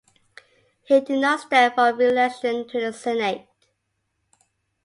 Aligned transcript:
He 0.87 0.99
did 0.99 1.21
not 1.21 1.41
stand 1.41 1.75
for 1.75 1.93
re-election 1.93 2.67
to 2.69 2.79
the 2.81 2.91
Senate. 2.91 3.47